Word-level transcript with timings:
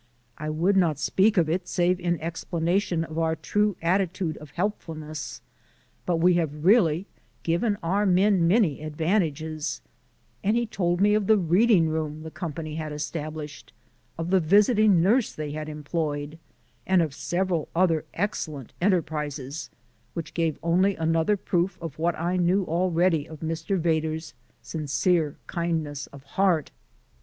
"I 0.39 0.49
would 0.49 0.75
not 0.75 0.97
speak 0.97 1.37
of 1.37 1.47
it 1.47 1.67
save 1.67 1.99
in 1.99 2.19
explanation 2.21 3.03
of 3.03 3.19
our 3.19 3.35
true 3.35 3.75
attitude 3.83 4.35
of 4.37 4.49
helpfulness; 4.49 5.43
but 6.07 6.15
we 6.17 6.33
have 6.33 6.65
really 6.65 7.05
given 7.43 7.77
our 7.83 8.07
men 8.07 8.47
many 8.47 8.81
advantages" 8.81 9.79
and 10.43 10.57
he 10.57 10.65
told 10.65 11.01
me 11.01 11.13
of 11.13 11.27
the 11.27 11.37
reading 11.37 11.87
room 11.87 12.23
the 12.23 12.31
company 12.31 12.77
had 12.77 12.91
established, 12.91 13.73
of 14.17 14.31
the 14.31 14.39
visiting 14.39 15.03
nurse 15.03 15.33
they 15.33 15.51
had 15.51 15.69
employed, 15.69 16.39
and 16.87 17.03
of 17.03 17.13
several 17.13 17.67
other 17.75 18.03
excellent 18.15 18.73
enterprises, 18.81 19.69
which 20.15 20.33
gave 20.33 20.57
only 20.63 20.95
another 20.95 21.37
proof 21.37 21.77
of 21.79 21.99
what 21.99 22.17
I 22.19 22.37
knew 22.37 22.63
already 22.63 23.27
of 23.27 23.41
Mr. 23.41 23.77
Vedder's 23.77 24.33
sincere 24.63 25.37
kindness 25.45 26.07
of 26.07 26.23
heart. 26.23 26.71